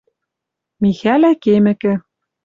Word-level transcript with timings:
Михӓлӓ 0.81 1.31
кемӹкӹ 1.43 1.93